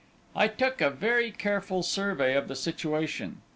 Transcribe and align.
"I 0.35 0.47
took 0.47 0.81
a 0.81 0.89
very 0.89 1.29
careful 1.29 1.83
survey 1.83 2.33
of 2.35 2.47
the 2.47 2.55
situation. 2.55 3.43